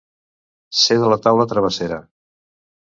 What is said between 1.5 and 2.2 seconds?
travessera.